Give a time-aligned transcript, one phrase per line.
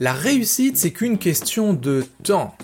[0.00, 2.54] La réussite, c'est qu'une question de temps.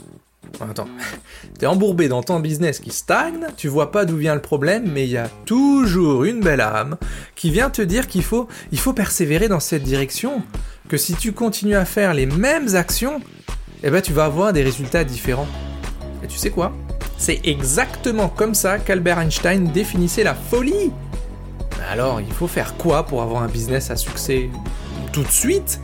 [0.60, 0.89] Attends,
[1.59, 5.04] t'es embourbé dans ton business qui stagne, tu vois pas d'où vient le problème, mais
[5.04, 6.97] il y a toujours une belle âme
[7.35, 10.43] qui vient te dire qu'il faut, il faut persévérer dans cette direction,
[10.89, 13.20] que si tu continues à faire les mêmes actions,
[13.82, 15.48] eh ben tu vas avoir des résultats différents.
[16.22, 16.72] Et tu sais quoi?
[17.18, 20.93] C'est exactement comme ça qu'Albert Einstein définissait la folie.
[21.90, 24.50] alors, il faut faire quoi pour avoir un business à succès?
[25.12, 25.80] Tout de suite?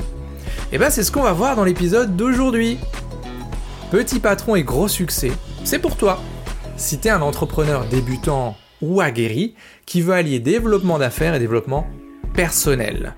[0.75, 2.78] Eh ben c'est ce qu'on va voir dans l'épisode d'aujourd'hui.
[3.91, 5.30] Petit patron et gros succès,
[5.64, 6.19] c'est pour toi.
[6.78, 11.87] Si t'es un entrepreneur débutant ou aguerri qui veut allier développement d'affaires et développement
[12.33, 13.14] personnel.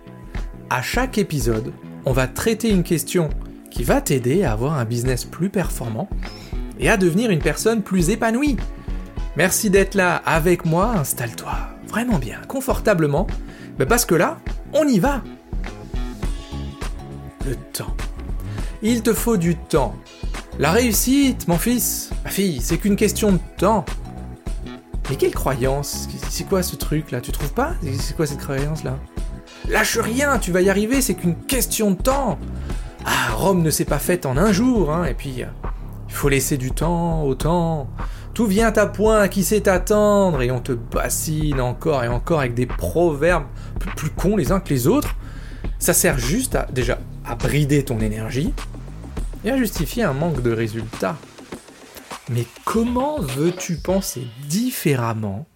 [0.69, 1.73] À chaque épisode,
[2.05, 3.29] on va traiter une question
[3.71, 6.09] qui va t'aider à avoir un business plus performant
[6.81, 8.57] et à devenir une personne plus épanouie.
[9.37, 11.57] Merci d'être là avec moi, installe-toi
[11.95, 13.29] vraiment bien, confortablement,
[13.79, 14.41] mais parce que là,
[14.73, 15.23] on y va.
[17.47, 17.95] Le temps.
[18.83, 19.95] Il te faut du temps
[20.61, 23.85] la réussite, mon fils, ma fille, c'est qu'une question de temps.
[25.11, 26.09] Mais quelle croyance?
[26.29, 27.73] C'est quoi ce truc là Tu trouves pas?
[27.99, 28.97] C'est quoi cette croyance là
[29.69, 32.39] Lâche rien, tu vas y arriver, c'est qu'une question de temps.
[33.05, 36.57] Ah, Rome ne s'est pas faite en un jour, hein, et puis il faut laisser
[36.57, 37.89] du temps au temps.
[38.33, 42.55] Tout vient à point, qui sait attendre, et on te bassine encore et encore avec
[42.55, 43.47] des proverbes
[43.97, 45.17] plus cons les uns que les autres.
[45.85, 48.55] Ça sert juste à, déjà, à brider ton énergie,
[49.45, 51.19] et à justifier un manque de résultats.
[52.31, 55.47] Mais comment veux-tu penser différemment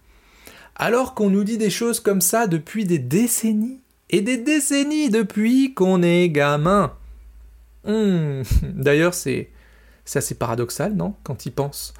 [0.75, 5.73] alors qu'on nous dit des choses comme ça depuis des décennies Et des décennies depuis
[5.73, 6.93] qu'on est gamin?
[7.83, 9.49] Hmm, D'ailleurs, c'est...
[10.09, 11.93] C'est assez paradoxal, non Quand il pense.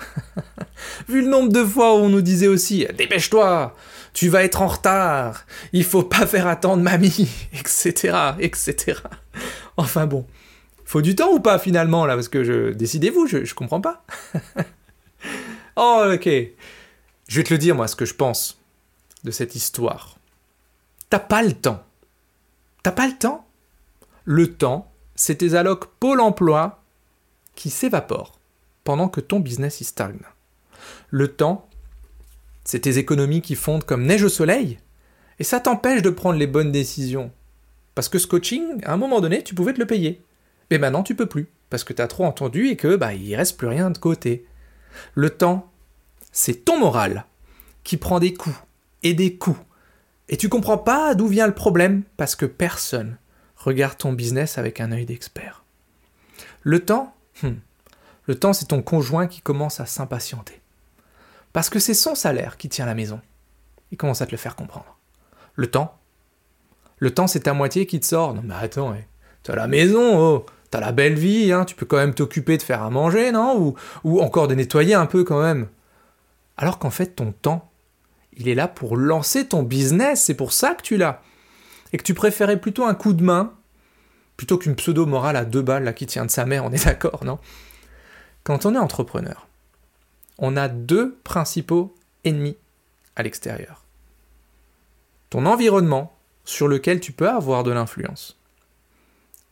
[1.10, 3.76] Vu le nombre de fois où on nous disait aussi Dépêche-toi
[4.14, 8.18] Tu vas être en retard Il faut pas faire attendre mamie etc.
[8.40, 9.02] etc.
[9.78, 10.26] Enfin bon.
[10.86, 12.16] Faut du temps ou pas finalement là?
[12.16, 14.04] Parce que décidez-vous, je, je comprends pas.
[15.76, 16.28] oh ok.
[17.28, 18.60] Je vais te le dire moi ce que je pense
[19.24, 20.18] de cette histoire.
[21.12, 21.84] T'as pas le temps.
[22.82, 23.46] T'as pas le temps?
[24.26, 26.79] Le temps, c'est tes allocs Pôle emploi
[27.60, 28.40] qui s'évaporent
[28.86, 30.22] pendant que ton business y stagne.
[31.10, 31.68] Le temps,
[32.64, 34.80] c'est tes économies qui fondent comme neige au soleil
[35.40, 37.34] et ça t'empêche de prendre les bonnes décisions.
[37.96, 40.24] Parce que ce coaching, à un moment donné, tu pouvais te le payer.
[40.72, 43.36] Mais maintenant tu peux plus, parce que tu as trop entendu et que bah il
[43.36, 44.46] reste plus rien de côté.
[45.14, 45.70] Le temps,
[46.32, 47.26] c'est ton moral
[47.84, 48.56] qui prend des coups
[49.04, 49.60] et des coups.
[50.30, 53.18] Et tu comprends pas d'où vient le problème, parce que personne
[53.58, 55.66] regarde ton business avec un œil d'expert.
[56.64, 57.56] Le temps, hmm,
[58.26, 60.62] le temps c'est ton conjoint qui commence à s'impatienter.
[61.54, 63.22] Parce que c'est son salaire qui tient la maison.
[63.92, 64.98] Il commence à te le faire comprendre.
[65.56, 65.98] Le temps,
[66.98, 68.34] le temps c'est ta moitié qui te sort.
[68.34, 68.96] Non mais attends,
[69.44, 72.62] t'as la maison, oh T'as la belle vie, hein, tu peux quand même t'occuper de
[72.62, 73.58] faire à manger, non?
[73.60, 75.68] Ou, ou encore de nettoyer un peu quand même.
[76.58, 77.72] Alors qu'en fait, ton temps,
[78.38, 81.22] il est là pour lancer ton business, c'est pour ça que tu l'as.
[81.92, 83.54] Et que tu préférais plutôt un coup de main,
[84.40, 87.40] plutôt qu'une pseudo-morale à deux balles qui tient de sa mère, on est d'accord, non?
[88.46, 89.50] Quand on est entrepreneur,
[90.38, 92.56] on a deux principaux ennemis
[93.18, 93.84] à l'extérieur.
[95.30, 96.14] Ton environnement,
[96.46, 98.40] sur lequel tu peux avoir de l'influence,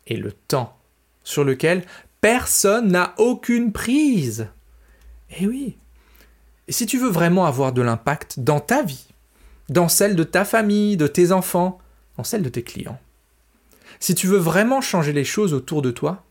[0.07, 0.77] et le temps
[1.25, 1.83] sur lequel
[2.21, 4.47] personne n'a aucune prise.
[5.37, 5.77] Eh oui.
[6.69, 9.09] Et si tu veux vraiment avoir de l'impact dans ta vie,
[9.67, 11.77] dans celle de ta famille, de tes enfants,
[12.15, 13.01] dans celle de tes clients,
[13.99, 16.23] si tu veux vraiment changer les choses autour de toi,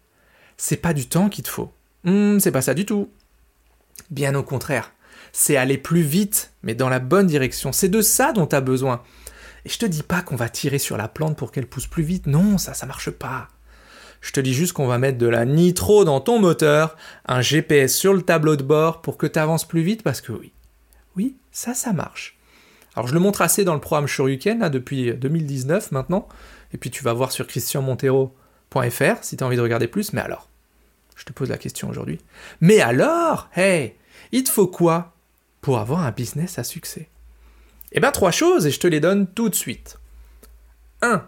[0.56, 1.72] c'est pas du temps qu'il te faut.
[2.04, 3.10] Hmm, c'est pas ça du tout.
[4.10, 4.92] Bien au contraire,
[5.32, 7.72] c'est aller plus vite, mais dans la bonne direction.
[7.72, 9.02] C'est de ça dont tu as besoin.
[9.64, 12.04] Et je te dis pas qu'on va tirer sur la plante pour qu'elle pousse plus
[12.04, 12.26] vite.
[12.26, 13.48] Non, ça, ça marche pas.
[14.20, 16.96] Je te dis juste qu'on va mettre de la nitro dans ton moteur,
[17.26, 20.32] un GPS sur le tableau de bord pour que tu avances plus vite parce que
[20.32, 20.52] oui,
[21.16, 22.35] oui, ça, ça marche.
[22.96, 26.26] Alors je le montre assez dans le programme Shoryuken là, depuis 2019 maintenant,
[26.72, 30.22] et puis tu vas voir sur christianmontero.fr si tu as envie de regarder plus, mais
[30.22, 30.48] alors,
[31.14, 32.18] je te pose la question aujourd'hui.
[32.60, 33.94] Mais alors, hey,
[34.32, 35.12] il te faut quoi
[35.60, 37.08] pour avoir un business à succès?
[37.92, 39.98] Eh bien trois choses et je te les donne tout de suite.
[41.02, 41.24] 1.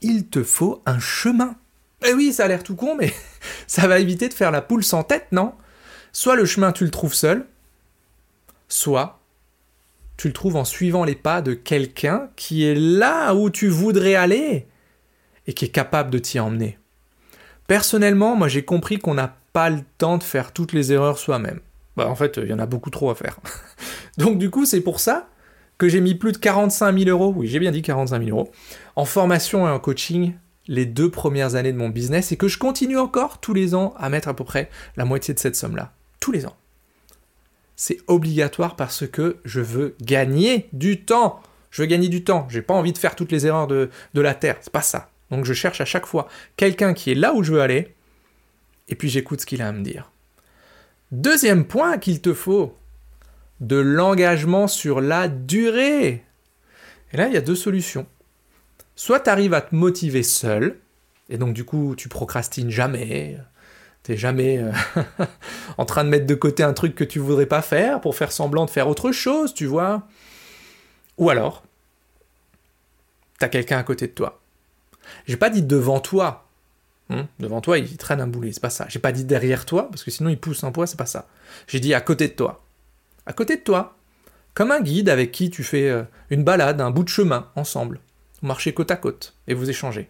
[0.00, 1.56] Il te faut un chemin.
[2.06, 3.12] Eh oui, ça a l'air tout con, mais
[3.66, 5.54] ça va éviter de faire la poule sans tête, non?
[6.12, 7.46] Soit le chemin tu le trouves seul,
[8.68, 9.17] soit
[10.18, 14.16] tu le trouves en suivant les pas de quelqu'un qui est là où tu voudrais
[14.16, 14.66] aller
[15.46, 16.76] et qui est capable de t'y emmener.
[17.68, 21.60] Personnellement, moi j'ai compris qu'on n'a pas le temps de faire toutes les erreurs soi-même.
[21.96, 23.38] Bah, en fait, il y en a beaucoup trop à faire.
[24.18, 25.28] Donc du coup, c'est pour ça
[25.78, 28.50] que j'ai mis plus de 45 000 euros, oui j'ai bien dit 45 000 euros,
[28.96, 30.34] en formation et en coaching
[30.66, 33.94] les deux premières années de mon business et que je continue encore tous les ans
[33.96, 35.92] à mettre à peu près la moitié de cette somme-là.
[36.18, 36.56] Tous les ans.
[37.80, 41.40] C'est obligatoire parce que je veux gagner du temps.
[41.70, 42.48] Je veux gagner du temps.
[42.50, 44.56] J'ai pas envie de faire toutes les erreurs de, de la Terre.
[44.60, 45.10] C'est pas ça.
[45.30, 46.26] Donc je cherche à chaque fois
[46.56, 47.94] quelqu'un qui est là où je veux aller
[48.88, 50.10] et puis j'écoute ce qu'il a à me dire.
[51.12, 52.76] Deuxième point qu'il te faut,
[53.60, 56.24] de l'engagement sur la durée.
[57.12, 58.06] Et là, il y a deux solutions.
[58.96, 60.80] Soit tu arrives à te motiver seul,
[61.28, 63.38] et donc du coup, tu procrastines jamais,
[64.08, 64.72] t'es jamais euh,
[65.78, 68.32] en train de mettre de côté un truc que tu voudrais pas faire pour faire
[68.32, 70.08] semblant de faire autre chose, tu vois.
[71.18, 71.62] Ou alors,
[73.38, 74.40] t'as quelqu'un à côté de toi.
[75.26, 76.46] J'ai pas dit devant toi.
[77.10, 78.86] Hein, devant toi, il traîne un boulet, c'est pas ça.
[78.88, 81.28] J'ai pas dit derrière toi, parce que sinon il pousse un poids, c'est pas ça.
[81.66, 82.64] J'ai dit à côté de toi
[83.28, 83.94] à côté de toi,
[84.54, 88.00] comme un guide avec qui tu fais euh, une balade, un bout de chemin ensemble.
[88.40, 90.08] Vous marchez côte à côte et vous échangez.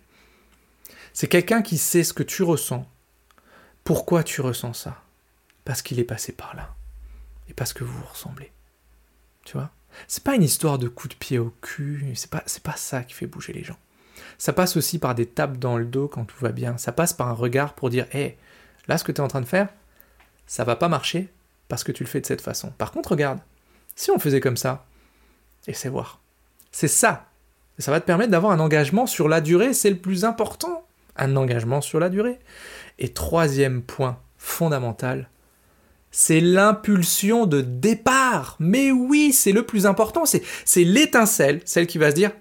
[1.12, 2.86] C'est quelqu'un qui sait ce que tu ressens.
[3.88, 5.00] Pourquoi tu ressens ça?
[5.64, 6.74] Parce qu'il est passé par là.
[7.48, 8.52] Et parce que vous ressemblez.
[9.46, 9.70] Tu vois?
[10.06, 13.02] C'est pas une histoire de coup de pied au cul, c'est pas, c'est pas ça
[13.02, 13.78] qui fait bouger les gens.
[14.36, 16.76] Ça passe aussi par des tapes dans le dos quand tout va bien.
[16.76, 18.36] Ça passe par un regard pour dire Hé,
[18.88, 19.70] là, ce que tu es en train de faire,
[20.46, 21.30] ça va pas marcher,
[21.68, 22.70] parce que tu le fais de cette façon.
[22.72, 23.38] Par contre, regarde,
[23.96, 24.84] si on faisait comme ça,
[25.66, 26.20] essaie voir.
[26.72, 27.30] C'est ça.
[27.78, 30.77] ça va te permettre d'avoir un engagement sur la durée, c'est le plus important.
[31.18, 32.38] Un engagement sur la durée.
[32.98, 35.28] Et troisième point fondamental,
[36.10, 38.56] c'est l'impulsion de départ.
[38.58, 42.32] Mais oui, c'est le plus important, c'est l'étincelle, celle qui va se dire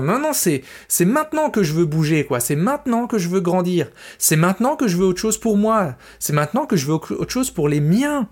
[0.00, 3.90] maintenant c'est c'est maintenant que je veux bouger quoi, c'est maintenant que je veux grandir,
[4.18, 7.30] c'est maintenant que je veux autre chose pour moi, c'est maintenant que je veux autre
[7.30, 8.28] chose pour les miens.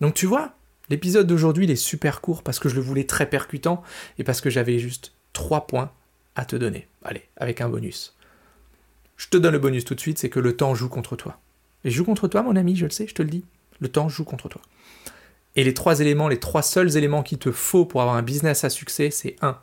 [0.00, 0.52] Donc tu vois,
[0.88, 3.82] l'épisode d'aujourd'hui il est super court parce que je le voulais très percutant
[4.18, 5.90] et parce que j'avais juste trois points
[6.34, 6.88] à te donner.
[7.04, 8.15] Allez, avec un bonus.
[9.16, 11.38] Je te donne le bonus tout de suite, c'est que le temps joue contre toi.
[11.84, 13.44] Et joue contre toi mon ami, je le sais, je te le dis.
[13.80, 14.60] Le temps joue contre toi.
[15.54, 18.64] Et les trois éléments, les trois seuls éléments qu'il te faut pour avoir un business
[18.64, 19.58] à succès, c'est un,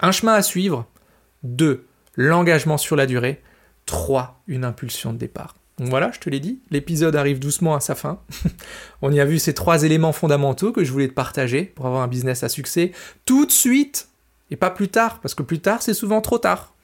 [0.00, 0.86] un chemin à suivre.
[1.42, 1.86] 2.
[2.16, 3.42] L'engagement sur la durée.
[3.86, 4.42] 3.
[4.46, 5.56] Une impulsion de départ.
[5.80, 8.20] Donc voilà, je te l'ai dit, l'épisode arrive doucement à sa fin.
[9.02, 12.02] On y a vu ces trois éléments fondamentaux que je voulais te partager pour avoir
[12.02, 12.92] un business à succès
[13.24, 14.08] tout de suite
[14.50, 16.74] et pas plus tard, parce que plus tard c'est souvent trop tard.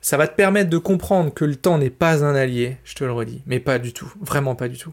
[0.00, 3.04] Ça va te permettre de comprendre que le temps n'est pas un allié, je te
[3.04, 4.92] le redis, mais pas du tout, vraiment pas du tout.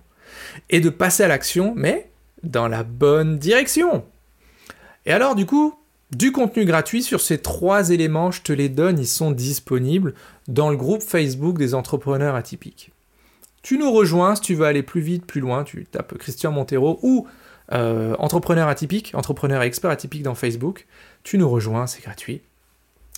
[0.70, 2.10] Et de passer à l'action, mais
[2.44, 4.04] dans la bonne direction.
[5.06, 5.74] Et alors du coup,
[6.16, 10.14] du contenu gratuit sur ces trois éléments, je te les donne, ils sont disponibles
[10.48, 12.92] dans le groupe Facebook des entrepreneurs atypiques.
[13.62, 17.00] Tu nous rejoins si tu veux aller plus vite, plus loin, tu tapes Christian Montero
[17.02, 17.28] ou
[17.74, 20.88] euh, entrepreneur atypique, entrepreneur expert atypique dans Facebook.
[21.24, 22.42] Tu nous rejoins, c'est gratuit.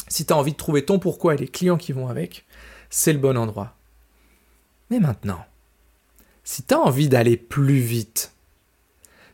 [0.10, 2.46] Si tu as envie de trouver ton pourquoi et les clients qui vont avec,
[2.90, 3.76] c'est le bon endroit.
[4.90, 5.40] Mais maintenant,
[6.44, 8.34] si tu as envie d'aller plus vite,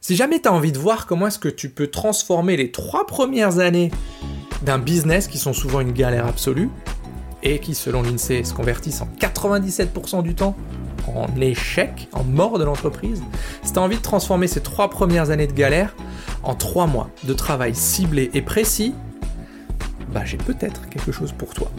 [0.01, 3.07] si jamais tu as envie de voir comment est-ce que tu peux transformer les trois
[3.07, 3.89] premières années
[4.61, 6.69] d'un business qui sont souvent une galère absolue
[7.41, 10.55] et qui, selon l'INSEE, se convertissent en 97% du temps
[11.07, 13.23] en échec, en mort de l'entreprise,
[13.63, 15.95] si tu as envie de transformer ces trois premières années de galère
[16.43, 18.93] en trois mois de travail ciblé et précis,
[20.15, 21.69] bah j'ai peut-être quelque chose pour toi.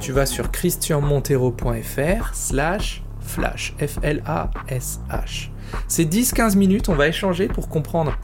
[0.00, 5.50] Tu vas sur christianmontero.fr slash flash, F-L-A-S-H.
[5.86, 8.16] C'est 10-15 minutes, on va échanger pour comprendre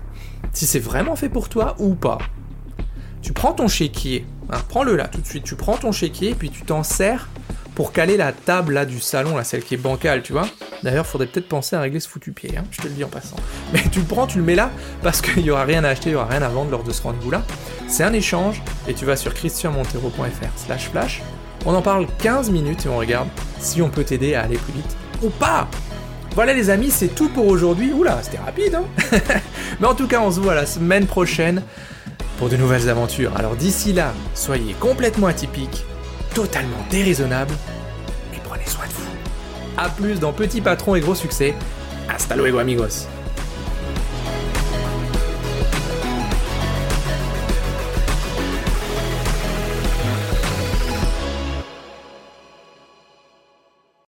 [0.54, 2.18] si c'est vraiment fait pour toi ou pas.
[3.20, 6.34] Tu prends ton chéquier, hein, prends-le là tout de suite, tu prends ton chéquier et
[6.34, 7.28] puis tu t'en sers
[7.74, 10.48] pour caler la table là du salon, là, celle qui est bancale, tu vois.
[10.82, 13.08] D'ailleurs, faudrait peut-être penser à régler ce foutu pied, hein, je te le dis en
[13.08, 13.36] passant.
[13.72, 14.70] Mais tu le prends, tu le mets là,
[15.02, 16.92] parce qu'il n'y aura rien à acheter, il n'y aura rien à vendre lors de
[16.92, 17.42] ce rendez-vous-là.
[17.88, 21.22] C'est un échange, et tu vas sur christianmontero.fr slash flash.
[21.66, 24.72] On en parle 15 minutes et on regarde si on peut t'aider à aller plus
[24.72, 25.68] vite ou pas.
[26.34, 27.92] Voilà les amis, c'est tout pour aujourd'hui.
[27.92, 28.84] Oula, c'était rapide, hein
[29.80, 31.62] Mais en tout cas, on se voit la semaine prochaine
[32.38, 33.36] pour de nouvelles aventures.
[33.36, 35.84] Alors d'ici là, soyez complètement atypiques,
[36.34, 37.54] totalement déraisonnables,
[38.34, 39.29] et prenez soin de vous.
[39.76, 41.54] A plus dans Petit Patron et Gros Succès.
[42.08, 43.06] Hasta luego amigos